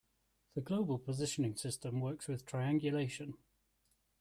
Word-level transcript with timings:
The 0.55 0.61
global 0.61 0.97
positioning 0.97 1.57
system 1.57 2.01
works 2.01 2.27
with 2.27 2.43
triangulation. 2.47 3.37